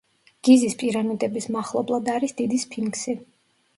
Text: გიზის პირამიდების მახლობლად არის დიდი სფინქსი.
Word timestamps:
გიზის 0.47 0.75
პირამიდების 0.83 1.47
მახლობლად 1.57 2.11
არის 2.15 2.35
დიდი 2.41 2.63
სფინქსი. 2.67 3.15